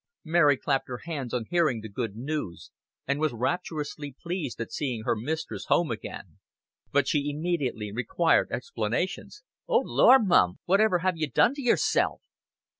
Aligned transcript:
Mary 0.25 0.57
clapped 0.57 0.87
her 0.87 1.01
hands 1.05 1.31
on 1.31 1.45
hearing 1.51 1.79
the 1.81 1.87
good 1.87 2.15
news, 2.15 2.71
and 3.07 3.19
was 3.19 3.33
rapturously 3.33 4.15
pleased 4.19 4.59
at 4.59 4.71
seeing 4.71 5.03
her 5.03 5.15
mistress 5.15 5.65
home 5.65 5.91
again; 5.91 6.39
but 6.91 7.07
she 7.07 7.29
immediately 7.29 7.91
required 7.91 8.47
explanations. 8.49 9.43
"Oh, 9.67 9.83
lor, 9.85 10.17
mum, 10.17 10.57
whatever 10.65 10.97
have 11.05 11.17
you 11.17 11.29
done 11.29 11.53
to 11.53 11.61
yourself?" 11.61 12.23